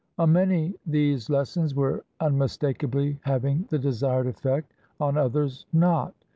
On 0.17 0.33
many 0.33 0.73
these 0.83 1.29
lessons 1.29 1.75
were 1.75 2.03
unmistakably 2.19 3.19
having 3.21 3.67
the 3.69 3.77
desired 3.77 4.25
effect; 4.25 4.73
on 4.99 5.15
others, 5.15 5.67
not. 5.73 6.15